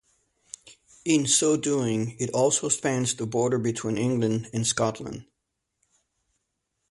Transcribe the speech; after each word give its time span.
In 1.05 1.27
so 1.27 1.55
doing 1.55 2.17
it 2.19 2.31
also 2.31 2.69
spans 2.69 3.13
the 3.15 3.27
border 3.27 3.59
between 3.59 3.99
England 3.99 4.49
and 4.51 4.65
Scotland. 4.65 5.27